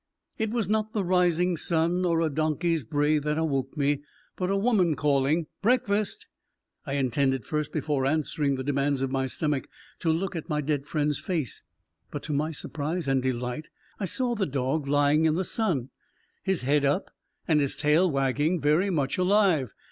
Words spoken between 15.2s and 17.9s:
in the sun, his head up and his